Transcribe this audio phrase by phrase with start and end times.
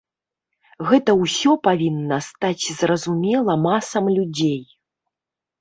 [0.89, 4.61] Гэта ўсё павінна стаць зразумела масам людзей.